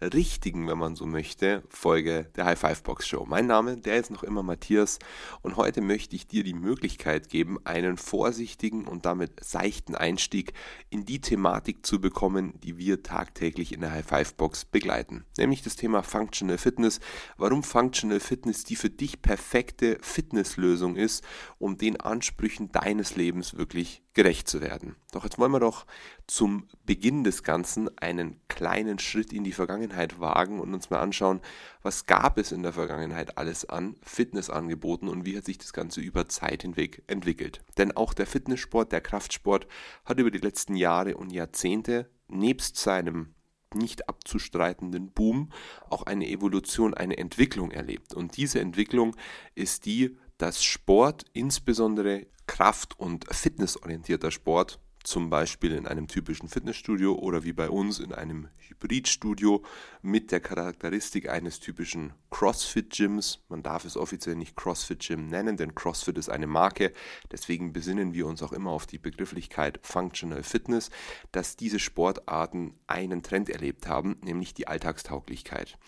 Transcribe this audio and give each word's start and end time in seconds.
richtigen, 0.00 0.68
wenn 0.68 0.78
man 0.78 0.94
so 0.94 1.06
möchte, 1.06 1.62
Folge 1.68 2.30
der 2.36 2.44
High 2.44 2.58
Five 2.58 2.82
Box 2.82 3.08
Show. 3.08 3.24
Mein 3.26 3.46
Name, 3.46 3.78
der 3.78 3.96
ist 3.96 4.10
noch 4.10 4.22
immer 4.22 4.42
Matthias 4.42 4.98
und 5.40 5.56
heute 5.56 5.80
möchte 5.80 6.14
ich 6.16 6.26
dir 6.26 6.44
die 6.44 6.54
Möglichkeit 6.54 7.30
geben, 7.30 7.58
einen 7.64 7.96
vorsichtigen 7.96 8.86
und 8.86 9.06
damit 9.06 9.42
seichten 9.42 9.94
Einstieg 9.94 10.52
in 10.90 11.06
die 11.06 11.20
Thematik 11.20 11.86
zu 11.86 12.00
bekommen, 12.00 12.60
die 12.62 12.76
wir 12.76 13.02
tagtäglich 13.02 13.72
in 13.72 13.80
der 13.80 13.92
High 13.92 14.06
Five 14.06 14.34
Box 14.34 14.64
begleiten. 14.66 15.24
Nämlich 15.38 15.62
das 15.62 15.76
Thema 15.76 16.02
Functional 16.02 16.58
Fitness. 16.58 17.00
Warum 17.38 17.62
Functional 17.62 18.20
Fitness 18.20 18.64
die 18.64 18.76
für 18.76 18.90
dich 18.90 19.22
perfekte 19.22 19.98
Fitnesslösung 20.02 20.96
ist, 20.96 21.24
um 21.58 21.78
den 21.78 21.98
Ansprüchen 21.98 22.70
deines 22.70 23.16
Lebens 23.16 23.56
wirklich 23.56 24.02
gerecht 24.12 24.48
zu 24.48 24.62
werden. 24.62 24.96
Doch 25.12 25.24
jetzt 25.24 25.38
wollen 25.38 25.52
wir 25.52 25.60
doch 25.60 25.84
zum 26.26 26.68
Beginn 26.86 27.22
des 27.22 27.42
Ganzen 27.42 27.96
einen 27.98 28.40
kleinen 28.48 28.98
Schritt 28.98 29.30
in 29.30 29.44
die 29.44 29.52
Vergangenheit 29.52 29.85
wagen 30.18 30.60
und 30.60 30.74
uns 30.74 30.90
mal 30.90 31.00
anschauen, 31.00 31.40
was 31.82 32.06
gab 32.06 32.38
es 32.38 32.52
in 32.52 32.62
der 32.62 32.72
Vergangenheit 32.72 33.38
alles 33.38 33.64
an 33.64 33.96
Fitnessangeboten 34.02 35.08
und 35.08 35.24
wie 35.24 35.36
hat 35.36 35.44
sich 35.44 35.58
das 35.58 35.72
Ganze 35.72 36.00
über 36.00 36.28
Zeit 36.28 36.62
hinweg 36.62 37.02
entwickelt. 37.06 37.62
Denn 37.78 37.92
auch 37.92 38.14
der 38.14 38.26
Fitnesssport, 38.26 38.92
der 38.92 39.00
Kraftsport 39.00 39.66
hat 40.04 40.18
über 40.18 40.30
die 40.30 40.38
letzten 40.38 40.76
Jahre 40.76 41.16
und 41.16 41.32
Jahrzehnte 41.32 42.10
nebst 42.28 42.76
seinem 42.76 43.34
nicht 43.74 44.08
abzustreitenden 44.08 45.10
Boom 45.10 45.50
auch 45.90 46.04
eine 46.04 46.28
Evolution, 46.28 46.94
eine 46.94 47.18
Entwicklung 47.18 47.70
erlebt. 47.70 48.14
Und 48.14 48.36
diese 48.36 48.60
Entwicklung 48.60 49.16
ist 49.54 49.86
die, 49.86 50.16
dass 50.38 50.62
Sport, 50.62 51.24
insbesondere 51.32 52.26
kraft- 52.46 52.98
und 52.98 53.26
fitnessorientierter 53.34 54.30
Sport, 54.30 54.80
zum 55.06 55.30
Beispiel 55.30 55.72
in 55.72 55.86
einem 55.86 56.08
typischen 56.08 56.48
Fitnessstudio 56.48 57.14
oder 57.14 57.44
wie 57.44 57.52
bei 57.52 57.70
uns 57.70 58.00
in 58.00 58.12
einem 58.12 58.48
Hybridstudio 58.56 59.64
mit 60.02 60.32
der 60.32 60.40
Charakteristik 60.40 61.28
eines 61.28 61.60
typischen 61.60 62.12
CrossFit-Gyms. 62.30 63.44
Man 63.48 63.62
darf 63.62 63.84
es 63.84 63.96
offiziell 63.96 64.34
nicht 64.34 64.56
CrossFit-Gym 64.56 65.28
nennen, 65.28 65.56
denn 65.56 65.76
CrossFit 65.76 66.18
ist 66.18 66.28
eine 66.28 66.48
Marke. 66.48 66.92
Deswegen 67.30 67.72
besinnen 67.72 68.14
wir 68.14 68.26
uns 68.26 68.42
auch 68.42 68.52
immer 68.52 68.72
auf 68.72 68.86
die 68.86 68.98
Begrifflichkeit 68.98 69.78
Functional 69.82 70.42
Fitness, 70.42 70.90
dass 71.30 71.54
diese 71.54 71.78
Sportarten 71.78 72.74
einen 72.88 73.22
Trend 73.22 73.48
erlebt 73.48 73.86
haben, 73.86 74.16
nämlich 74.22 74.54
die 74.54 74.66
Alltagstauglichkeit. 74.66 75.78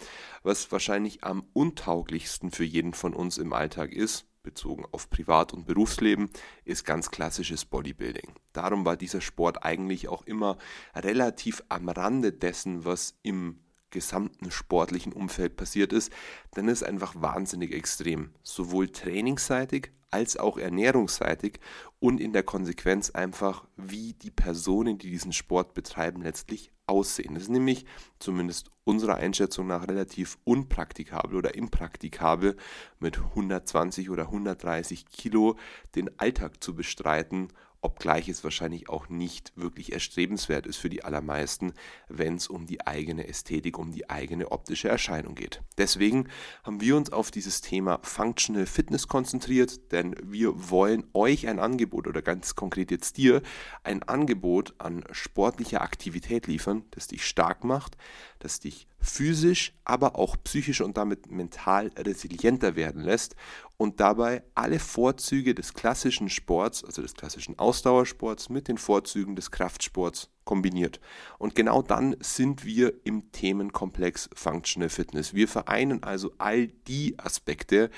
Was 0.45 0.71
wahrscheinlich 0.71 1.25
am 1.25 1.45
untauglichsten 1.55 2.53
für 2.53 2.65
jeden 2.65 2.95
von 2.95 3.15
uns 3.15 3.37
im 3.37 3.53
Alltag 3.53 3.93
ist, 3.93 4.27
bezogen 4.49 4.87
auf 4.93 5.11
Privat- 5.11 5.53
und 5.53 5.67
Berufsleben, 5.67 6.31
ist 6.65 6.87
ganz 6.87 7.11
klassisches 7.11 7.67
Bodybuilding. 7.67 8.33
Darum 8.55 8.87
war 8.87 8.97
dieser 8.97 9.21
Sport 9.21 9.63
eigentlich 9.63 10.09
auch 10.09 10.23
immer 10.23 10.57
relativ 10.95 11.63
am 11.69 11.91
Rande 11.91 12.33
dessen, 12.33 12.87
was 12.87 13.19
im 13.23 13.61
gesamten 13.91 14.51
sportlichen 14.51 15.13
Umfeld 15.13 15.57
passiert 15.57 15.93
ist, 15.93 16.11
denn 16.57 16.69
es 16.69 16.81
ist 16.83 16.89
einfach 16.89 17.15
wahnsinnig 17.17 17.75
extrem, 17.75 18.33
sowohl 18.43 18.89
trainingsseitig 18.89 19.93
als 20.11 20.39
auch 20.39 20.57
ernährungsseitig 20.57 21.61
und 22.01 22.21
in 22.21 22.33
der 22.33 22.43
Konsequenz 22.43 23.11
einfach, 23.11 23.67
wie 23.77 24.15
die 24.15 24.31
Personen, 24.31 24.97
die 24.97 25.11
diesen 25.11 25.35
Sport 25.35 25.75
betreiben, 25.75 26.22
letztlich 26.22 26.71
aussehen. 26.88 27.34
Das 27.34 27.44
ist 27.44 27.49
nämlich 27.50 27.84
zumindest 28.19 28.71
unserer 28.84 29.16
Einschätzung 29.16 29.66
nach 29.66 29.87
relativ 29.87 30.38
unpraktikabel 30.44 31.37
oder 31.37 31.54
impraktikabel, 31.54 32.56
mit 32.99 33.19
120 33.19 34.10
oder 34.10 34.25
130 34.25 35.06
Kilo 35.06 35.56
den 35.94 36.19
Alltag 36.19 36.62
zu 36.62 36.75
bestreiten 36.75 37.48
obgleich 37.81 38.28
es 38.28 38.43
wahrscheinlich 38.43 38.89
auch 38.89 39.09
nicht 39.09 39.53
wirklich 39.55 39.93
erstrebenswert 39.93 40.66
ist 40.66 40.78
für 40.78 40.89
die 40.89 41.05
allermeisten, 41.05 41.72
wenn 42.09 42.34
es 42.34 42.49
um 42.49 42.66
die 42.66 42.87
eigene 42.87 43.28
Ästhetik, 43.28 43.78
um 43.78 43.93
die 43.93 44.11
eigene 44.11 44.50
optische 44.50 44.89
Erscheinung 44.89 45.34
geht. 45.34 45.62
Deswegen 45.77 46.28
haben 46.65 46.81
wir 46.81 46.97
uns 46.97 47.12
auf 47.12 47.31
dieses 47.31 47.61
Thema 47.61 48.00
Functional 48.03 48.66
Fitness 48.66 49.06
konzentriert, 49.06 49.93
denn 49.93 50.16
wir 50.22 50.71
wollen 50.71 51.05
euch 51.15 51.47
ein 51.47 51.59
Angebot 51.59 52.06
oder 52.06 52.22
ganz 52.22 52.56
konkret 52.56 52.91
jetzt 52.91 53.16
dir 53.16 53.43
ein 53.84 54.03
Angebot 54.03 54.75
an 54.78 55.05
sportlicher 55.12 55.81
Aktivität 55.83 56.47
liefern, 56.47 56.84
das 56.91 57.06
dich 57.06 57.25
stark 57.25 57.65
macht, 57.65 57.97
das 58.41 58.59
dich 58.60 58.89
physisch, 59.00 59.75
aber 59.84 60.16
auch 60.16 60.37
psychisch 60.43 60.81
und 60.81 60.97
damit 60.97 61.31
mental 61.31 61.93
resilienter 61.97 62.75
werden 62.75 63.03
lässt 63.03 63.37
und 63.78 64.00
dabei 64.00 64.43
alle 64.55 64.81
Vorzüge 64.81 65.55
des 65.55 65.72
klassischen 65.72 66.28
Sports, 66.28 66.84
also 66.84 67.00
des 67.00 67.15
klassischen 67.15 67.59
Ausdauersports, 67.59 68.50
mit 68.50 68.66
den 68.69 68.77
Vorzügen 68.77 69.37
des 69.37 69.53
Kraftsports 69.53 70.31
kombiniert. 70.44 71.00
Und 71.39 71.55
genau 71.55 71.83
dann 71.83 72.16
sind 72.21 72.65
wir 72.65 72.93
im 73.05 73.31
Themenkomplex 73.31 74.31
Functional 74.34 74.89
Fitness. 74.89 75.33
Wir 75.33 75.47
vereinen 75.47 76.03
also 76.03 76.33
all 76.39 76.66
die 76.66 77.16
Aspekte, 77.19 77.91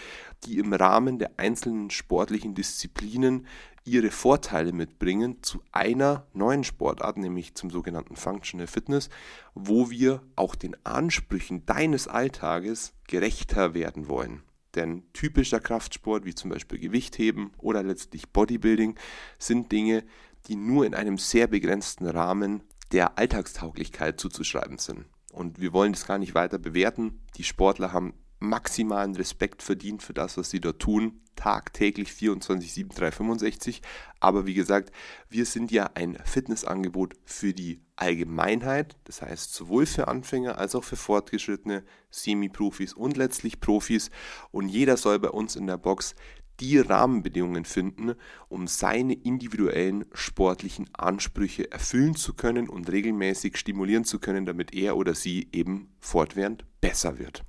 die 0.45 0.59
im 0.59 0.73
Rahmen 0.75 1.19
der 1.19 1.33
einzelnen 1.39 1.91
sportlichen 1.91 2.55
Disziplinen 2.55 3.47
ihre 3.85 4.11
Vorteile 4.11 4.73
mitbringen 4.73 5.43
zu 5.43 5.63
einer 5.73 6.27
neuen 6.35 6.65
Sportart, 6.65 7.17
nämlich 7.17 7.55
zum 7.55 7.71
sogenannten 7.71 8.17
Functional 8.17 8.67
Fitness, 8.67 9.09
wo 9.55 9.89
wir 9.89 10.23
auch 10.37 10.55
den 10.55 10.77
Ansprüchen 10.85 11.65
deines 11.65 12.07
Alltages 12.07 12.93
gerechter 13.07 13.73
werden 13.73 14.09
wollen. 14.09 14.43
Denn 14.75 15.05
typischer 15.13 15.61
Kraftsport 15.61 16.25
wie 16.25 16.35
zum 16.35 16.51
Beispiel 16.51 16.79
Gewichtheben 16.79 17.53
oder 17.59 17.83
letztlich 17.83 18.31
Bodybuilding 18.31 18.97
sind 19.39 19.73
Dinge, 19.73 20.05
die 20.47 20.57
nur 20.57 20.87
in 20.87 20.95
einem 20.95 21.19
sehr 21.19 21.47
begrenzten 21.47 22.07
Rahmen 22.07 22.63
der 22.93 23.19
Alltagstauglichkeit 23.19 24.19
zuzuschreiben 24.21 24.79
sind. 24.79 25.07
Und 25.33 25.61
wir 25.61 25.73
wollen 25.73 25.93
das 25.93 26.07
gar 26.07 26.19
nicht 26.19 26.35
weiter 26.35 26.59
bewerten. 26.59 27.21
Die 27.37 27.45
Sportler 27.45 27.93
haben 27.93 28.15
maximalen 28.41 29.15
Respekt 29.15 29.63
verdient 29.63 30.03
für 30.03 30.15
das, 30.15 30.37
was 30.37 30.51
sie 30.51 30.61
dort 30.61 30.81
tun. 30.81 31.21
Tagtäglich 31.37 32.13
24, 32.13 32.73
7, 32.73 32.91
3, 32.91 33.13
65. 33.13 33.83
Aber 34.19 34.47
wie 34.47 34.55
gesagt, 34.55 34.93
wir 35.29 35.47
sind 35.47 35.71
ja 35.71 35.91
ein 35.95 36.19
Fitnessangebot 36.25 37.15
für 37.25 37.55
die 37.55 37.81
Allgemeinheit. 38.01 38.97
Das 39.05 39.23
heißt, 39.23 39.55
sowohl 39.55 39.87
für 39.87 40.09
Anfänger 40.09 40.59
als 40.59 40.75
auch 40.75 40.85
für 40.85 40.97
Fortgeschrittene, 40.97 41.85
Semi-Profis 42.11 42.95
und 42.95 43.17
letztlich 43.17 43.61
Profis. 43.61 44.11
Und 44.51 44.69
jeder 44.69 44.97
soll 44.97 45.19
bei 45.19 45.31
uns 45.31 45.57
in 45.57 45.67
der 45.67 45.79
Box 45.79 46.15
die 46.61 46.79
Rahmenbedingungen 46.79 47.65
finden, 47.65 48.15
um 48.49 48.67
seine 48.67 49.15
individuellen 49.15 50.05
sportlichen 50.13 50.91
Ansprüche 50.93 51.73
erfüllen 51.73 52.15
zu 52.15 52.35
können 52.35 52.69
und 52.69 52.91
regelmäßig 52.91 53.57
stimulieren 53.57 54.05
zu 54.05 54.19
können, 54.19 54.45
damit 54.45 54.75
er 54.75 54.97
oder 54.97 55.15
sie 55.15 55.49
eben 55.53 55.89
fortwährend 56.01 56.65
besser 56.81 57.19
wird. 57.19 57.45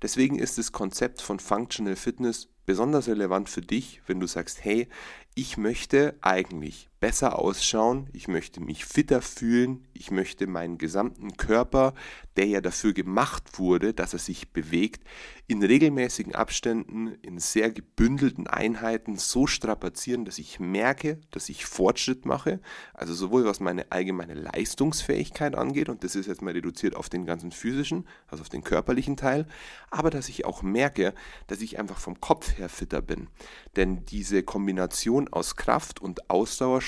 Deswegen 0.00 0.38
ist 0.38 0.58
das 0.58 0.72
Konzept 0.72 1.20
von 1.20 1.40
Functional 1.40 1.96
Fitness 1.96 2.48
besonders 2.64 3.08
relevant 3.08 3.48
für 3.48 3.62
dich, 3.62 4.00
wenn 4.06 4.20
du 4.20 4.26
sagst, 4.26 4.64
hey, 4.64 4.88
ich 5.34 5.56
möchte 5.56 6.16
eigentlich 6.20 6.88
besser 7.02 7.40
ausschauen, 7.40 8.08
ich 8.12 8.28
möchte 8.28 8.60
mich 8.60 8.84
fitter 8.84 9.22
fühlen, 9.22 9.88
ich 9.92 10.12
möchte 10.12 10.46
meinen 10.46 10.78
gesamten 10.78 11.36
Körper, 11.36 11.94
der 12.36 12.46
ja 12.46 12.60
dafür 12.60 12.92
gemacht 12.92 13.58
wurde, 13.58 13.92
dass 13.92 14.12
er 14.12 14.20
sich 14.20 14.52
bewegt, 14.52 15.02
in 15.48 15.64
regelmäßigen 15.64 16.34
Abständen, 16.34 17.08
in 17.20 17.40
sehr 17.40 17.72
gebündelten 17.72 18.46
Einheiten 18.46 19.16
so 19.16 19.48
strapazieren, 19.48 20.24
dass 20.24 20.38
ich 20.38 20.60
merke, 20.60 21.20
dass 21.32 21.48
ich 21.48 21.66
Fortschritt 21.66 22.24
mache, 22.24 22.60
also 22.94 23.12
sowohl 23.12 23.44
was 23.44 23.58
meine 23.58 23.90
allgemeine 23.90 24.34
Leistungsfähigkeit 24.34 25.56
angeht, 25.56 25.88
und 25.88 26.04
das 26.04 26.14
ist 26.14 26.26
jetzt 26.26 26.40
mal 26.40 26.52
reduziert 26.52 26.94
auf 26.94 27.08
den 27.08 27.26
ganzen 27.26 27.50
physischen, 27.50 28.06
also 28.28 28.42
auf 28.42 28.48
den 28.48 28.62
körperlichen 28.62 29.16
Teil, 29.16 29.48
aber 29.90 30.10
dass 30.10 30.28
ich 30.28 30.44
auch 30.44 30.62
merke, 30.62 31.14
dass 31.48 31.60
ich 31.60 31.80
einfach 31.80 31.98
vom 31.98 32.20
Kopf 32.20 32.56
her 32.56 32.68
fitter 32.68 33.02
bin. 33.02 33.26
Denn 33.74 34.04
diese 34.06 34.44
Kombination 34.44 35.26
aus 35.28 35.56
Kraft 35.56 36.00
und 36.00 36.30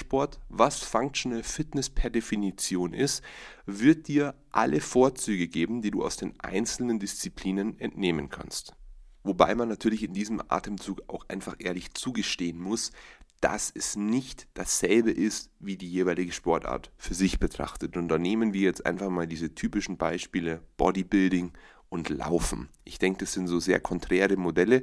Ausdauersport, 0.05 0.41
was 0.49 0.79
Functional 0.81 1.43
Fitness 1.43 1.91
per 1.91 2.11
Definition 2.11 2.93
ist, 2.93 3.23
wird 3.67 4.09
dir 4.09 4.35
alle 4.51 4.81
Vorzüge 4.81 5.49
geben, 5.49 5.83
die 5.83 5.91
du 5.91 6.05
aus 6.05 6.17
den 6.17 6.39
einzelnen 6.41 6.99
Disziplinen 6.99 7.79
entnehmen 7.81 8.29
kannst. 8.29 8.75
Wobei 9.23 9.55
man 9.55 9.69
natürlich 9.69 10.03
in 10.03 10.13
diesem 10.13 10.43
Atemzug 10.49 11.03
auch 11.09 11.25
einfach 11.29 11.57
ehrlich 11.59 11.95
zugestehen 11.95 12.61
muss, 12.61 12.93
dass 13.41 13.73
es 13.75 13.97
nicht 13.97 14.47
dasselbe 14.55 15.11
ist 15.11 15.51
wie 15.59 15.77
die 15.77 15.91
jeweilige 15.91 16.33
Sportart 16.33 16.91
für 16.97 17.15
sich 17.15 17.39
betrachtet. 17.39 17.97
Und 17.97 18.09
da 18.09 18.19
nehmen 18.19 18.53
wir 18.53 18.63
jetzt 18.63 18.85
einfach 18.87 19.11
mal 19.11 19.27
diese 19.27 19.55
typischen 19.55 19.97
Beispiele 19.97 20.63
Bodybuilding 20.77 21.53
und 21.89 22.09
Laufen. 22.11 22.69
Ich 22.85 22.99
denke, 22.99 23.21
das 23.21 23.33
sind 23.33 23.47
so 23.49 23.61
sehr 23.61 23.81
konträre 23.81 24.37
Modelle, 24.37 24.83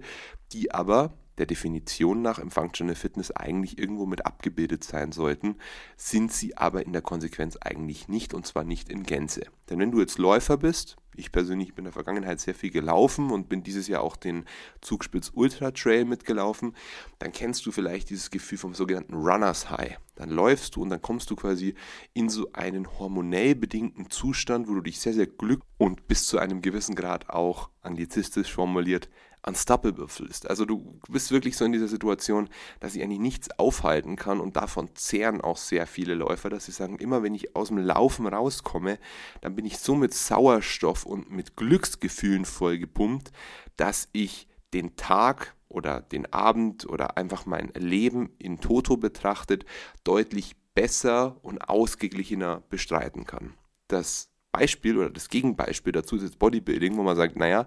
die 0.51 0.71
aber 0.71 1.13
der 1.37 1.45
Definition 1.45 2.21
nach 2.21 2.39
im 2.39 2.51
Functional 2.51 2.95
Fitness 2.95 3.31
eigentlich 3.31 3.77
irgendwo 3.77 4.05
mit 4.05 4.25
abgebildet 4.25 4.83
sein 4.83 5.11
sollten, 5.11 5.55
sind 5.97 6.31
sie 6.31 6.57
aber 6.57 6.85
in 6.85 6.93
der 6.93 7.01
Konsequenz 7.01 7.57
eigentlich 7.57 8.07
nicht 8.07 8.33
und 8.33 8.45
zwar 8.45 8.63
nicht 8.63 8.89
in 8.89 9.03
Gänze. 9.03 9.41
Denn 9.69 9.79
wenn 9.79 9.91
du 9.91 9.99
jetzt 9.99 10.17
Läufer 10.17 10.57
bist, 10.57 10.97
ich 11.15 11.31
persönlich 11.31 11.73
bin 11.75 11.83
in 11.83 11.85
der 11.85 11.93
Vergangenheit 11.93 12.39
sehr 12.39 12.55
viel 12.55 12.71
gelaufen 12.71 13.31
und 13.31 13.49
bin 13.49 13.63
dieses 13.63 13.87
Jahr 13.87 14.01
auch 14.01 14.15
den 14.15 14.45
Zugspitz 14.79 15.31
Ultra 15.33 15.71
Trail 15.71 16.05
mitgelaufen, 16.05 16.75
dann 17.19 17.31
kennst 17.31 17.65
du 17.65 17.71
vielleicht 17.71 18.09
dieses 18.09 18.31
Gefühl 18.31 18.57
vom 18.57 18.73
sogenannten 18.73 19.15
Runners 19.15 19.69
High. 19.69 19.97
Dann 20.15 20.29
läufst 20.29 20.75
du 20.75 20.81
und 20.81 20.89
dann 20.89 21.01
kommst 21.01 21.29
du 21.29 21.35
quasi 21.35 21.75
in 22.13 22.29
so 22.29 22.51
einen 22.53 22.99
hormonell 22.99 23.55
bedingten 23.55 24.09
Zustand, 24.09 24.69
wo 24.69 24.73
du 24.75 24.81
dich 24.81 24.99
sehr, 24.99 25.13
sehr 25.13 25.27
glücklich 25.27 25.67
und 25.77 26.07
bis 26.07 26.27
zu 26.27 26.37
einem 26.37 26.61
gewissen 26.61 26.95
Grad 26.95 27.29
auch 27.29 27.69
anglizistisch 27.81 28.53
formuliert 28.53 29.09
unstoppable 29.45 30.07
fühlst. 30.07 30.49
Also 30.49 30.65
du 30.65 30.99
bist 31.09 31.31
wirklich 31.31 31.57
so 31.57 31.65
in 31.65 31.71
dieser 31.71 31.87
Situation, 31.87 32.49
dass 32.79 32.93
sich 32.93 33.03
eigentlich 33.03 33.19
nichts 33.19 33.49
aufhalten 33.59 34.15
kann 34.15 34.39
und 34.39 34.55
davon 34.55 34.89
zehren 34.95 35.41
auch 35.41 35.57
sehr 35.57 35.87
viele 35.87 36.13
Läufer, 36.13 36.49
dass 36.49 36.65
sie 36.65 36.71
sagen, 36.71 36.97
immer 36.97 37.23
wenn 37.23 37.35
ich 37.35 37.55
aus 37.55 37.69
dem 37.69 37.77
Laufen 37.77 38.27
rauskomme, 38.27 38.99
dann 39.41 39.55
bin 39.55 39.65
ich 39.65 39.79
so 39.79 39.95
mit 39.95 40.13
Sauerstoff 40.13 41.05
und 41.05 41.31
mit 41.31 41.55
Glücksgefühlen 41.55 42.45
vollgepumpt, 42.45 43.31
dass 43.77 44.09
ich 44.11 44.47
den 44.73 44.95
Tag 44.95 45.55
oder 45.67 46.01
den 46.01 46.31
Abend 46.31 46.87
oder 46.87 47.17
einfach 47.17 47.45
mein 47.45 47.71
Leben 47.75 48.31
in 48.37 48.59
Toto 48.59 48.97
betrachtet 48.97 49.65
deutlich 50.03 50.55
besser 50.73 51.37
und 51.41 51.69
ausgeglichener 51.69 52.63
bestreiten 52.69 53.25
kann. 53.25 53.53
Das 53.87 54.30
Beispiel 54.51 54.97
oder 54.97 55.09
das 55.09 55.29
Gegenbeispiel 55.29 55.93
dazu 55.93 56.15
ist 56.15 56.23
jetzt 56.23 56.39
Bodybuilding, 56.39 56.97
wo 56.97 57.03
man 57.03 57.15
sagt, 57.15 57.37
naja, 57.37 57.65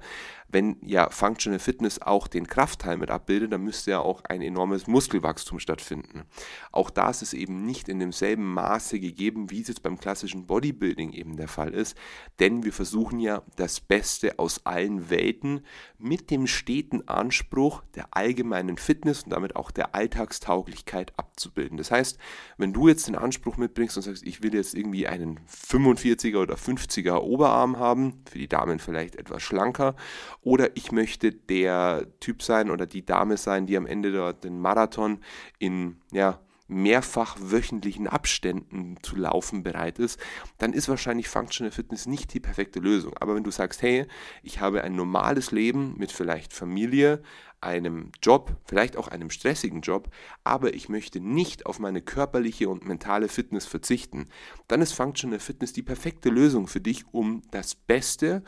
wenn 0.55 0.77
ja 0.83 1.11
Functional 1.11 1.59
Fitness 1.59 2.01
auch 2.01 2.29
den 2.29 2.47
Kraftteil 2.47 2.97
mit 2.97 3.11
abbildet, 3.11 3.53
dann 3.53 3.63
müsste 3.63 3.91
ja 3.91 3.99
auch 3.99 4.23
ein 4.25 4.41
enormes 4.41 4.87
Muskelwachstum 4.87 5.59
stattfinden. 5.59 6.23
Auch 6.71 6.91
da 6.91 7.11
ist 7.11 7.23
es 7.23 7.33
eben 7.33 7.67
nicht 7.67 7.89
in 7.89 7.99
demselben 7.99 8.55
Maße 8.55 9.01
gegeben, 9.01 9.51
wie 9.51 9.63
es 9.63 9.69
jetzt 9.69 9.83
beim 9.83 9.99
klassischen 9.99 10.47
Bodybuilding 10.47 11.13
eben 11.13 11.37
der 11.37 11.49
Fall 11.49 11.75
ist, 11.75 11.97
denn 12.39 12.63
wir 12.65 12.73
versuchen 12.73 13.19
ja 13.19 13.43
das 13.57 13.81
Beste 13.81 14.39
aus 14.39 14.65
allen 14.65 15.11
Welten 15.11 15.67
mit 15.99 16.31
dem 16.31 16.47
steten 16.47 17.09
Anspruch 17.09 17.83
der 17.97 18.09
allgemeinen 18.13 18.77
Fitness 18.77 19.25
und 19.25 19.31
damit 19.31 19.57
auch 19.57 19.73
der 19.73 19.95
Alltagstauglichkeit 19.95 21.13
abzubilden. 21.17 21.79
Das 21.79 21.91
heißt, 21.91 22.19
wenn 22.59 22.73
du 22.73 22.87
jetzt 22.87 23.09
den 23.09 23.17
Anspruch 23.17 23.57
mitbringst 23.57 23.97
und 23.97 24.05
sagst, 24.05 24.25
ich 24.25 24.43
will 24.43 24.55
jetzt 24.55 24.75
irgendwie 24.75 25.09
einen 25.09 25.41
45er 25.49 26.43
oder 26.43 26.57
50er 26.77 27.19
Oberarm 27.19 27.79
haben, 27.79 28.23
für 28.31 28.39
die 28.39 28.49
Damen 28.49 28.79
vielleicht 28.79 29.17
etwas 29.17 29.43
schlanker. 29.43 29.95
Oder 30.43 30.77
ich 30.77 30.93
möchte 30.93 31.33
der 31.33 32.07
Typ 32.21 32.43
sein 32.43 32.71
oder 32.71 32.87
die 32.87 33.05
Dame 33.05 33.37
sein, 33.37 33.67
die 33.67 33.77
am 33.77 33.87
Ende 33.87 34.13
dort 34.13 34.45
den 34.45 34.61
Marathon 34.61 35.21
in 35.59 35.97
ja, 36.13 36.39
mehrfach 36.67 37.37
wöchentlichen 37.41 38.07
Abständen 38.07 38.97
zu 39.03 39.17
laufen 39.17 39.63
bereit 39.63 39.99
ist, 39.99 40.19
dann 40.59 40.73
ist 40.73 40.89
wahrscheinlich 40.89 41.29
Functional 41.29 41.71
Fitness 41.71 42.07
nicht 42.07 42.33
die 42.33 42.41
perfekte 42.41 42.81
Lösung. 42.81 43.15
Aber 43.19 43.35
wenn 43.35 43.45
du 43.45 43.51
sagst, 43.51 43.83
hey, 43.83 44.07
ich 44.43 44.61
habe 44.61 44.83
ein 44.83 44.97
normales 44.97 45.51
Leben 45.51 45.95
mit 45.99 46.11
vielleicht 46.11 46.53
Familie, 46.53 47.23
einem 47.61 48.13
Job, 48.23 48.57
vielleicht 48.67 48.97
auch 48.97 49.09
einem 49.09 49.31
stressigen 49.31 49.81
Job, 49.81 50.11
aber 50.45 50.75
ich 50.75 50.89
möchte 50.89 51.19
nicht 51.21 51.67
auf 51.67 51.79
meine 51.79 52.03
körperliche 52.03 52.69
und 52.69 52.87
mentale 52.87 53.29
Fitness 53.29 53.67
verzichten, 53.67 54.27
dann 54.69 54.83
ist 54.83 54.93
Functional 54.93 55.41
Fitness 55.41 55.73
die 55.73 55.83
perfekte 55.83 56.29
Lösung 56.29 56.67
für 56.67 56.81
dich, 56.81 57.05
um 57.13 57.43
das 57.51 57.75
Beste 57.75 58.45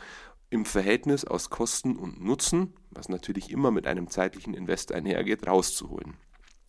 im 0.50 0.64
Verhältnis 0.64 1.24
aus 1.24 1.50
Kosten 1.50 1.96
und 1.96 2.22
Nutzen, 2.22 2.74
was 2.90 3.08
natürlich 3.08 3.50
immer 3.50 3.70
mit 3.70 3.86
einem 3.86 4.08
zeitlichen 4.08 4.54
Invest 4.54 4.92
einhergeht, 4.92 5.46
rauszuholen. 5.46 6.14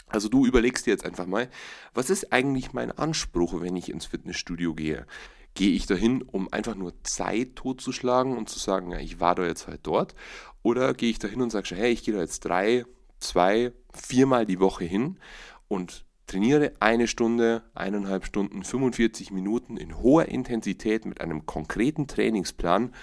Also 0.08 0.30
du 0.30 0.46
überlegst 0.46 0.86
dir 0.86 0.92
jetzt 0.92 1.06
einfach 1.06 1.26
mal, 1.26 1.50
was 1.94 2.10
ist 2.10 2.32
eigentlich 2.32 2.74
mein 2.74 2.92
Anspruch, 2.92 3.60
wenn 3.60 3.76
ich 3.76 3.90
ins 3.90 4.06
Fitnessstudio 4.06 4.74
gehe? 4.74 5.06
Gehe 5.54 5.72
ich 5.72 5.86
dahin, 5.86 6.22
um 6.22 6.52
einfach 6.52 6.76
nur 6.76 6.94
Zeit 7.04 7.56
totzuschlagen 7.56 8.38
und 8.38 8.48
zu 8.48 8.60
sagen, 8.60 8.92
ja, 8.92 9.00
ich 9.00 9.20
war 9.20 9.36
da 9.36 9.46
jetzt 9.46 9.68
halt 9.68 9.82
dort? 9.84 10.16
Oder 10.64 10.94
gehe 10.94 11.10
ich 11.10 11.20
dahin 11.20 11.42
und 11.42 11.52
sage, 11.52 11.76
hey, 11.76 11.92
ich 11.92 12.04
gehe 12.04 12.14
da 12.14 12.22
jetzt 12.22 12.42
drei, 12.42 12.86
zwei, 13.20 13.74
viermal 13.94 14.46
die 14.46 14.60
Woche 14.60 14.86
hin 14.86 15.20
und 15.68 16.06
trainiere 16.28 16.74
eine 16.80 17.08
Stunde, 17.08 17.64
eineinhalb 17.74 18.26
Stunden, 18.26 18.64
45 18.64 19.32
Minuten 19.32 19.78
in 19.78 19.98
hoher 19.98 20.26
Intensität 20.26 21.06
mit 21.06 21.22
einem 21.22 21.46
konkreten 21.46 22.08
Trainingsplan 22.08 22.94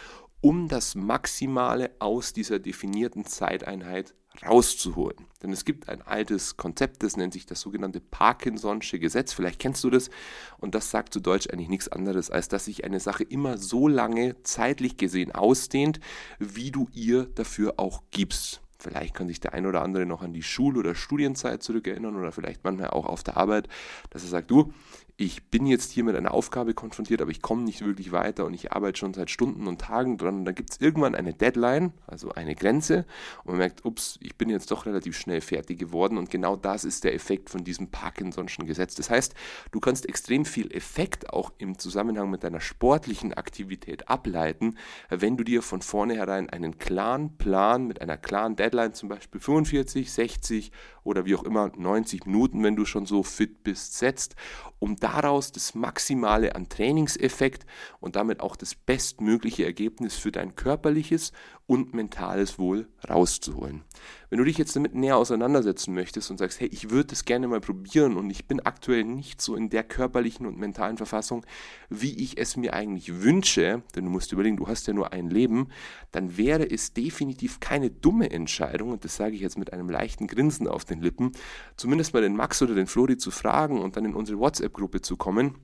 um 0.44 0.68
das 0.68 0.94
Maximale 0.94 1.92
aus 2.00 2.34
dieser 2.34 2.58
definierten 2.58 3.24
Zeiteinheit 3.24 4.14
rauszuholen. 4.46 5.26
Denn 5.42 5.52
es 5.54 5.64
gibt 5.64 5.88
ein 5.88 6.02
altes 6.02 6.58
Konzept, 6.58 7.02
das 7.02 7.16
nennt 7.16 7.32
sich 7.32 7.46
das 7.46 7.62
sogenannte 7.62 8.00
Parkinson'sche 8.00 8.98
Gesetz. 8.98 9.32
Vielleicht 9.32 9.58
kennst 9.58 9.82
du 9.84 9.88
das. 9.88 10.10
Und 10.58 10.74
das 10.74 10.90
sagt 10.90 11.14
zu 11.14 11.20
Deutsch 11.20 11.48
eigentlich 11.48 11.70
nichts 11.70 11.88
anderes, 11.88 12.30
als 12.30 12.48
dass 12.48 12.66
sich 12.66 12.84
eine 12.84 13.00
Sache 13.00 13.24
immer 13.24 13.56
so 13.56 13.88
lange 13.88 14.36
zeitlich 14.42 14.98
gesehen 14.98 15.32
ausdehnt, 15.32 15.98
wie 16.38 16.70
du 16.70 16.88
ihr 16.92 17.24
dafür 17.24 17.74
auch 17.78 18.02
gibst. 18.10 18.63
Vielleicht 18.78 19.14
kann 19.14 19.28
sich 19.28 19.40
der 19.40 19.54
ein 19.54 19.66
oder 19.66 19.82
andere 19.82 20.06
noch 20.06 20.22
an 20.22 20.32
die 20.32 20.42
Schul- 20.42 20.76
oder 20.76 20.94
Studienzeit 20.94 21.62
zurückerinnern 21.62 22.16
oder 22.16 22.32
vielleicht 22.32 22.64
manchmal 22.64 22.90
auch 22.90 23.06
auf 23.06 23.22
der 23.22 23.36
Arbeit, 23.36 23.68
dass 24.10 24.22
er 24.22 24.28
sagt, 24.28 24.50
du, 24.50 24.72
ich 25.16 25.44
bin 25.44 25.66
jetzt 25.66 25.92
hier 25.92 26.02
mit 26.02 26.16
einer 26.16 26.34
Aufgabe 26.34 26.74
konfrontiert, 26.74 27.22
aber 27.22 27.30
ich 27.30 27.40
komme 27.40 27.62
nicht 27.62 27.84
wirklich 27.84 28.10
weiter 28.10 28.44
und 28.46 28.52
ich 28.52 28.72
arbeite 28.72 28.98
schon 28.98 29.14
seit 29.14 29.30
Stunden 29.30 29.68
und 29.68 29.80
Tagen 29.80 30.18
dran. 30.18 30.38
Und 30.38 30.44
dann 30.44 30.56
gibt 30.56 30.72
es 30.72 30.80
irgendwann 30.80 31.14
eine 31.14 31.32
Deadline, 31.32 31.92
also 32.08 32.32
eine 32.32 32.56
Grenze, 32.56 33.06
und 33.44 33.52
man 33.52 33.58
merkt, 33.58 33.84
ups, 33.84 34.18
ich 34.20 34.34
bin 34.34 34.50
jetzt 34.50 34.72
doch 34.72 34.86
relativ 34.86 35.16
schnell 35.16 35.40
fertig 35.40 35.78
geworden. 35.78 36.18
Und 36.18 36.30
genau 36.30 36.56
das 36.56 36.84
ist 36.84 37.04
der 37.04 37.14
Effekt 37.14 37.48
von 37.48 37.62
diesem 37.62 37.90
Parkinson'schen 37.92 38.64
Gesetz. 38.64 38.96
Das 38.96 39.08
heißt, 39.08 39.34
du 39.70 39.78
kannst 39.78 40.08
extrem 40.08 40.44
viel 40.44 40.72
Effekt 40.72 41.32
auch 41.32 41.52
im 41.58 41.78
Zusammenhang 41.78 42.28
mit 42.28 42.42
deiner 42.42 42.60
sportlichen 42.60 43.34
Aktivität 43.34 44.08
ableiten, 44.08 44.76
wenn 45.10 45.36
du 45.36 45.44
dir 45.44 45.62
von 45.62 45.80
vornherein 45.80 46.50
einen 46.50 46.78
klaren 46.78 47.36
Plan 47.36 47.86
mit 47.86 48.02
einer 48.02 48.16
klaren 48.16 48.56
Deadline, 48.56 48.63
zum 48.94 49.08
Beispiel 49.08 49.40
45, 49.40 50.12
60 50.12 50.72
oder 51.04 51.24
wie 51.24 51.36
auch 51.36 51.44
immer 51.44 51.70
90 51.76 52.26
Minuten, 52.26 52.62
wenn 52.62 52.76
du 52.76 52.84
schon 52.84 53.06
so 53.06 53.22
fit 53.22 53.62
bist, 53.62 53.96
setzt, 53.98 54.34
um 54.78 54.96
daraus 54.96 55.52
das 55.52 55.74
Maximale 55.74 56.54
an 56.56 56.68
Trainingseffekt 56.68 57.64
und 58.00 58.16
damit 58.16 58.40
auch 58.40 58.56
das 58.56 58.74
bestmögliche 58.74 59.64
Ergebnis 59.64 60.16
für 60.16 60.32
dein 60.32 60.56
körperliches 60.56 61.32
und 61.66 61.94
mentales 61.94 62.58
Wohl 62.58 62.88
rauszuholen. 63.08 63.82
Wenn 64.28 64.38
du 64.38 64.44
dich 64.44 64.58
jetzt 64.58 64.76
damit 64.76 64.94
näher 64.94 65.16
auseinandersetzen 65.16 65.94
möchtest 65.94 66.30
und 66.30 66.38
sagst, 66.38 66.60
hey, 66.60 66.68
ich 66.68 66.90
würde 66.90 67.08
das 67.08 67.24
gerne 67.24 67.48
mal 67.48 67.60
probieren 67.60 68.16
und 68.16 68.28
ich 68.28 68.46
bin 68.46 68.60
aktuell 68.60 69.04
nicht 69.04 69.40
so 69.40 69.54
in 69.54 69.70
der 69.70 69.84
körperlichen 69.84 70.44
und 70.44 70.58
mentalen 70.58 70.96
Verfassung, 70.96 71.46
wie 71.88 72.14
ich 72.22 72.36
es 72.36 72.56
mir 72.56 72.74
eigentlich 72.74 73.22
wünsche, 73.22 73.82
denn 73.94 74.04
du 74.04 74.10
musst 74.10 74.32
überlegen, 74.32 74.56
du 74.56 74.66
hast 74.66 74.86
ja 74.86 74.92
nur 74.92 75.12
ein 75.12 75.30
Leben, 75.30 75.68
dann 76.10 76.36
wäre 76.36 76.68
es 76.70 76.92
definitiv 76.92 77.60
keine 77.60 77.90
dumme 77.90 78.30
Entscheidung, 78.30 78.90
und 78.90 79.04
das 79.04 79.16
sage 79.16 79.34
ich 79.34 79.40
jetzt 79.40 79.56
mit 79.56 79.72
einem 79.72 79.88
leichten 79.88 80.26
Grinsen 80.26 80.68
auf 80.68 80.84
den 80.84 80.93
Lippen, 81.00 81.32
zumindest 81.76 82.14
mal 82.14 82.22
den 82.22 82.36
Max 82.36 82.60
oder 82.62 82.74
den 82.74 82.86
Flori 82.86 83.16
zu 83.16 83.30
fragen 83.30 83.80
und 83.80 83.96
dann 83.96 84.04
in 84.04 84.14
unsere 84.14 84.38
WhatsApp-Gruppe 84.38 85.00
zu 85.00 85.16
kommen 85.16 85.54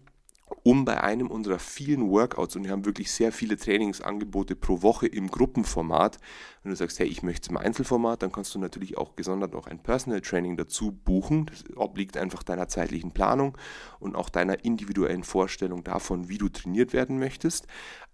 um 0.62 0.84
bei 0.84 1.02
einem 1.02 1.30
unserer 1.30 1.58
vielen 1.58 2.10
Workouts, 2.10 2.56
und 2.56 2.64
wir 2.64 2.70
haben 2.70 2.84
wirklich 2.84 3.10
sehr 3.10 3.32
viele 3.32 3.56
Trainingsangebote 3.56 4.56
pro 4.56 4.82
Woche 4.82 5.06
im 5.06 5.30
Gruppenformat, 5.30 6.18
wenn 6.62 6.70
du 6.70 6.76
sagst, 6.76 6.98
hey, 6.98 7.06
ich 7.06 7.22
möchte 7.22 7.46
es 7.46 7.48
im 7.48 7.56
Einzelformat, 7.56 8.22
dann 8.22 8.32
kannst 8.32 8.54
du 8.54 8.58
natürlich 8.58 8.98
auch 8.98 9.16
gesondert 9.16 9.54
noch 9.54 9.66
ein 9.66 9.82
Personal 9.82 10.20
Training 10.20 10.56
dazu 10.58 10.92
buchen. 10.92 11.46
Das 11.46 11.64
obliegt 11.76 12.18
einfach 12.18 12.42
deiner 12.42 12.68
zeitlichen 12.68 13.12
Planung 13.12 13.56
und 13.98 14.14
auch 14.14 14.28
deiner 14.28 14.62
individuellen 14.64 15.24
Vorstellung 15.24 15.84
davon, 15.84 16.28
wie 16.28 16.36
du 16.36 16.50
trainiert 16.50 16.92
werden 16.92 17.18
möchtest. 17.18 17.66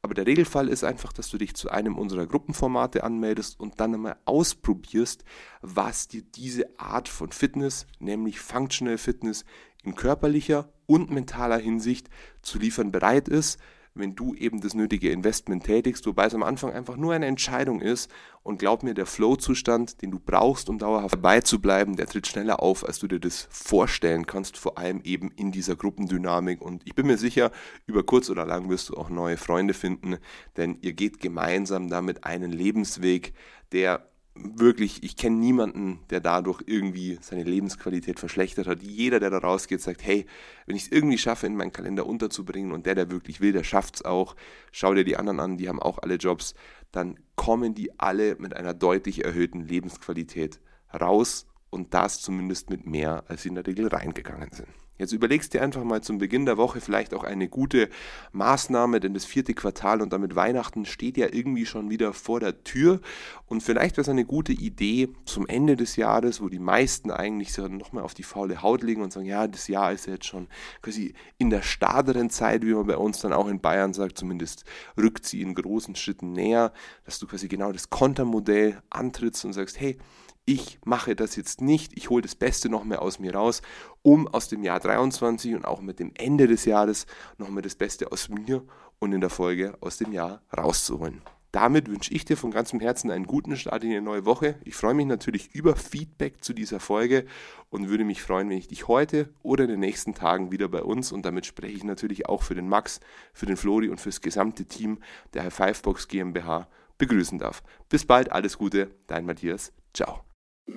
Aber 0.03 0.15
der 0.15 0.27
Regelfall 0.27 0.69
ist 0.69 0.85
einfach, 0.85 1.13
dass 1.13 1.29
du 1.31 1.39
dich 1.39 1.55
zu 1.55 1.71
einem 1.71 1.99
unserer 1.99 2.27
Gruppenformate 2.27 3.03
anmeldest 3.03 3.59
und 3.59 3.81
dann 3.81 3.95
einmal 3.95 4.17
ausprobierst, 4.25 5.25
was 5.63 6.07
dir 6.07 6.23
diese 6.23 6.79
Art 6.79 7.09
von 7.09 7.33
Fitness, 7.33 7.87
nämlich 7.99 8.39
Functional 8.39 8.99
Fitness, 8.99 9.45
in 9.83 9.97
körperlicher 9.97 10.73
und 10.87 11.11
mentaler 11.11 11.59
Hinsicht 11.59 12.09
zu 12.43 12.59
liefern 12.59 12.93
bereit 12.93 13.29
ist, 13.29 13.59
wenn 13.97 14.15
du 14.15 14.35
eben 14.35 14.61
das 14.61 14.75
nötige 14.75 15.11
Investment 15.11 15.65
tätigst, 15.65 16.07
wobei 16.07 16.27
es 16.27 16.35
am 16.35 16.43
Anfang 16.43 16.73
einfach 16.73 16.97
nur 16.97 17.15
eine 17.15 17.27
Entscheidung 17.27 17.81
ist. 17.81 18.11
Und 18.43 18.59
glaub 18.59 18.83
mir, 18.83 18.95
der 18.95 19.07
Flow-Zustand, 19.07 20.03
den 20.03 20.11
du 20.11 20.21
brauchst, 20.21 20.69
um 20.69 20.79
dauerhaft 20.79 21.15
dabei 21.15 21.41
zu 21.41 21.61
bleiben, 21.61 21.97
der 21.97 22.07
tritt 22.07 22.27
schneller 22.27 22.63
auf, 22.63 22.87
als 22.87 22.99
du 22.99 23.09
dir 23.09 23.19
das 23.19 23.49
vorstellen 23.51 24.27
kannst, 24.27 24.57
vor 24.57 24.79
allem 24.79 25.01
eben 25.03 25.33
in 25.33 25.51
dieser 25.51 25.75
Gruppendynamik. 25.75 26.61
Und 26.61 26.83
ich 26.85 26.95
bin 26.95 27.07
mir 27.07 27.19
sicher, 27.19 27.51
über 27.87 28.05
kurz 28.05 28.31
oder 28.31 28.47
lang 28.47 28.69
wirst 28.69 28.91
du 28.91 28.95
auch 28.95 29.11
neue 29.11 29.37
Freunde 29.37 29.75
finden, 29.75 30.19
denn 30.57 30.79
ihr 30.83 30.93
geht 30.93 31.19
gemeinsam 31.21 31.89
damit 31.89 32.25
einen 32.25 32.53
Lebensweg, 32.53 33.33
der 33.73 34.09
wirklich, 34.39 35.03
ich 35.03 35.17
kenne 35.17 35.37
niemanden, 35.37 36.01
der 36.11 36.21
dadurch 36.21 36.63
irgendwie 36.67 37.19
seine 37.21 37.43
Lebensqualität 37.43 38.19
verschlechtert 38.19 38.67
hat. 38.67 38.83
Jeder, 38.83 39.21
der 39.21 39.31
da 39.31 39.39
rausgeht, 39.39 39.81
sagt, 39.81 40.05
hey, 40.05 40.27
wenn 40.67 40.77
ich 40.77 40.85
es 40.85 40.93
irgendwie 40.93 41.19
schaffe, 41.19 41.47
in 41.47 41.57
meinen 41.57 41.73
Kalender 41.73 42.07
unterzubringen 42.07 42.73
und 42.73 42.87
der, 42.87 42.95
der 42.95 43.11
wirklich 43.11 43.41
will, 43.41 43.53
der 43.53 43.65
schafft 43.65 43.97
es 43.97 44.05
auch. 44.05 44.37
Schau 44.73 44.95
dir 44.95 45.05
die 45.05 45.17
anderen 45.17 45.41
an, 45.41 45.57
die 45.57 45.69
haben 45.69 45.81
auch 45.81 45.99
alle 45.99 46.17
Jobs. 46.17 46.55
Dann 46.93 47.19
kommen 47.35 47.75
die 47.75 47.99
alle 47.99 48.37
mit 48.37 48.55
einer 48.55 48.75
deutlich 48.75 49.25
erhöhten 49.25 49.61
Lebensqualität 49.61 50.61
raus 50.93 51.47
und 51.71 51.95
das 51.95 52.21
zumindest 52.21 52.71
mit 52.71 52.87
mehr, 52.87 53.25
als 53.29 53.43
sie 53.43 53.49
in 53.49 53.55
der 53.55 53.67
Regel 53.67 53.89
reingegangen 53.89 54.51
sind. 54.53 54.69
Jetzt 54.99 55.13
überlegst 55.13 55.53
dir 55.53 55.63
einfach 55.63 55.85
mal 55.85 56.03
zum 56.03 56.19
Beginn 56.19 56.47
der 56.47 56.57
Woche 56.57 56.81
vielleicht 56.81 57.13
auch 57.13 57.25
eine 57.25 57.49
gute 57.49 57.91
Maßnahme, 58.33 58.99
denn 58.99 59.13
das 59.13 59.27
vierte 59.27 59.53
Quartal 59.53 60.01
und 60.01 60.13
damit 60.13 60.37
Weihnachten 60.37 60.87
steht 60.87 61.19
ja 61.19 61.27
irgendwie 61.31 61.67
schon 61.67 61.91
wieder 61.91 62.15
vor 62.15 62.41
der 62.41 62.65
Tür. 62.65 63.01
Und 63.47 63.63
vielleicht 63.63 63.97
wäre 63.97 64.03
es 64.03 64.09
eine 64.09 64.25
gute 64.25 64.53
Idee 64.53 65.11
zum 65.27 65.47
Ende 65.47 65.77
des 65.77 65.97
Jahres, 65.97 66.41
wo 66.41 66.49
die 66.49 66.59
meisten 66.59 67.11
eigentlich 67.11 67.53
so 67.53 67.69
nochmal 67.69 68.05
auf 68.05 68.15
die 68.15 68.23
faule 68.23 68.63
Haut 68.63 68.83
legen 68.83 69.03
und 69.03 69.13
sagen, 69.13 69.27
ja, 69.27 69.47
das 69.47 69.69
Jahr 69.69 69.93
ist 69.93 70.07
ja 70.07 70.15
jetzt 70.15 70.27
schon 70.27 70.49
quasi 70.81 71.15
in 71.37 71.51
der 71.51 71.63
starteren 71.63 72.31
Zeit, 72.31 72.63
wie 72.63 72.73
man 72.73 72.87
bei 72.87 72.97
uns 72.97 73.21
dann 73.21 73.33
auch 73.33 73.49
in 73.49 73.61
Bayern 73.61 73.93
sagt, 73.93 74.17
zumindest 74.17 74.65
rückt 74.97 75.27
sie 75.27 75.43
in 75.43 75.55
großen 75.55 75.95
Schritten 75.95 76.33
näher, 76.33 76.73
dass 77.05 77.19
du 77.19 77.27
quasi 77.27 77.49
genau 77.49 77.71
das 77.73 77.91
Kontermodell 77.91 78.81
antrittst 78.89 79.45
und 79.45 79.53
sagst, 79.53 79.79
hey, 79.79 79.99
ich 80.47 80.79
mache 80.85 81.17
das 81.17 81.37
jetzt 81.37 81.61
nicht, 81.61 81.93
ich 81.97 82.09
hole 82.09 82.23
das 82.23 82.37
Beste 82.37 82.69
noch 82.69 82.85
mehr 82.85 83.03
aus 83.03 83.19
mir 83.19 83.35
raus, 83.35 83.63
um 84.03 84.29
aus 84.29 84.49
dem 84.49 84.63
Jahr 84.63 84.79
23 84.79 85.55
und 85.55 85.65
auch 85.65 85.81
mit 85.81 85.99
dem 85.99 86.13
Ende 86.15 86.47
des 86.47 86.65
Jahres 86.65 87.07
noch 87.37 87.49
mehr 87.49 87.63
das 87.63 87.75
Beste 87.75 88.13
aus 88.13 88.29
mir 88.29 88.63
und 89.01 89.13
in 89.13 89.21
der 89.21 89.31
Folge 89.31 89.77
aus 89.81 89.99
dem 89.99 90.13
Jahr 90.13 90.43
rauszuholen. 90.57 91.21
Damit 91.51 91.89
wünsche 91.89 92.13
ich 92.13 92.25
dir 92.25 92.37
von 92.37 92.51
ganzem 92.51 92.81
Herzen 92.81 93.11
einen 93.11 93.27
guten 93.27 93.57
Start 93.57 93.83
in 93.83 93.91
die 93.91 94.01
neue 94.01 94.27
Woche. 94.27 94.57
Ich 94.65 94.75
freue 94.75 94.95
mich 94.95 95.07
natürlich 95.07 95.55
über 95.55 95.75
Feedback 95.75 96.45
zu 96.45 96.53
dieser 96.53 96.81
Folge 96.81 97.25
und 97.71 97.89
würde 97.89 98.05
mich 98.05 98.23
freuen, 98.23 98.51
wenn 98.51 98.59
ich 98.59 98.69
dich 98.69 98.89
heute 98.89 99.31
oder 99.43 99.65
in 99.65 99.71
den 99.71 99.81
nächsten 99.81 100.15
Tagen 100.15 100.53
wieder 100.53 100.69
bei 100.69 100.83
uns 100.83 101.13
und 101.13 101.25
damit 101.25 101.47
spreche 101.47 101.75
ich 101.75 101.83
natürlich 101.83 102.29
auch 102.29 102.43
für 102.43 102.55
den 102.55 102.69
Max, 102.69 103.01
für 103.33 103.47
den 103.47 103.57
Flori 103.57 103.89
und 103.89 104.01
für 104.01 104.11
das 104.11 104.21
gesamte 104.21 104.67
Team 104.67 104.99
der 105.35 105.45
High 105.45 105.55
Five 105.55 105.83
GmbH 106.09 106.69
begrüßen 106.99 107.39
darf. 107.39 107.63
Bis 107.89 108.05
bald, 108.05 108.31
alles 108.31 108.59
Gute, 108.59 108.91
dein 109.07 109.25
Matthias. 109.25 109.73
Ciao. 109.95 110.26
I 110.69 110.75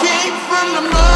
came 0.00 0.34
from 0.46 0.66
the 0.74 0.90
mud. 0.92 1.15